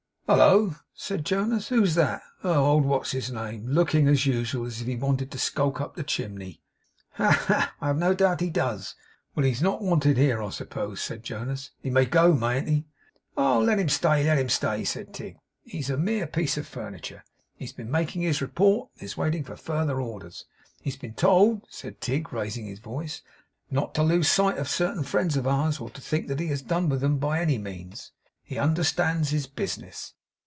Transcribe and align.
'Hallo!' 0.27 0.77
said 0.93 1.25
Jonas, 1.25 1.67
'Who's 1.67 1.93
that? 1.95 2.21
Oh, 2.41 2.53
old 2.65 2.85
what's 2.85 3.11
his 3.11 3.29
name: 3.29 3.67
looking 3.67 4.07
(as 4.07 4.25
usual) 4.25 4.65
as 4.65 4.79
if 4.79 4.87
he 4.87 4.95
wanted 4.95 5.29
to 5.31 5.37
skulk 5.37 5.81
up 5.81 5.95
the 5.97 6.05
chimney.' 6.05 6.61
'Ha, 7.15 7.29
ha! 7.47 7.73
I 7.81 7.87
have 7.87 7.97
no 7.97 8.13
doubt 8.13 8.39
he 8.39 8.49
does.' 8.49 8.95
'Well! 9.35 9.45
He's 9.45 9.61
not 9.61 9.81
wanted 9.81 10.15
here, 10.15 10.41
I 10.41 10.49
suppose,' 10.51 11.01
said 11.01 11.23
Jonas. 11.25 11.71
'He 11.81 11.89
may 11.89 12.05
go, 12.05 12.31
mayn't 12.33 12.69
he?' 12.69 12.85
'Oh, 13.35 13.59
let 13.59 13.77
him 13.77 13.89
stay, 13.89 14.23
let 14.23 14.37
him 14.39 14.47
stay!' 14.47 14.85
said 14.85 15.13
Tigg. 15.13 15.35
'He's 15.65 15.89
a 15.89 15.97
mere 15.97 16.27
piece 16.27 16.55
of 16.55 16.65
furniture. 16.65 17.25
He 17.57 17.65
has 17.65 17.73
been 17.73 17.91
making 17.91 18.21
his 18.21 18.41
report, 18.41 18.89
and 18.93 19.03
is 19.03 19.17
waiting 19.17 19.43
for 19.43 19.57
further 19.57 19.99
orders. 19.99 20.45
He 20.81 20.91
has 20.91 20.97
been 20.97 21.13
told,' 21.15 21.65
said 21.69 21.99
Tigg, 21.99 22.31
raising 22.31 22.67
his 22.67 22.79
voice, 22.79 23.21
'not 23.69 23.93
to 23.95 24.03
lose 24.03 24.31
sight 24.31 24.57
of 24.57 24.69
certain 24.69 25.03
friends 25.03 25.35
of 25.35 25.45
ours, 25.45 25.81
or 25.81 25.89
to 25.89 25.99
think 25.99 26.29
that 26.29 26.39
he 26.39 26.47
has 26.47 26.61
done 26.61 26.87
with 26.87 27.01
them 27.01 27.17
by 27.17 27.41
any 27.41 27.57
means. 27.57 28.13
He 28.45 28.57
understands 28.57 29.31
his 29.31 29.45
business. 29.45 30.13